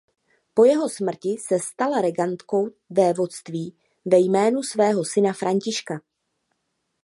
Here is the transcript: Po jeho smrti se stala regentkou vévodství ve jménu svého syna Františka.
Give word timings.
Po 0.53 0.63
jeho 0.67 0.87
smrti 0.89 1.37
se 1.41 1.59
stala 1.59 2.01
regentkou 2.01 2.69
vévodství 2.89 3.77
ve 4.05 4.17
jménu 4.19 4.63
svého 4.63 5.05
syna 5.05 5.33
Františka. 5.33 6.01